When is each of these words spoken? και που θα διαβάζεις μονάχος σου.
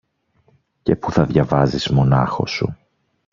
και 0.83 0.95
που 0.95 1.11
θα 1.11 1.25
διαβάζεις 1.25 1.87
μονάχος 1.89 2.51
σου. 2.51 2.75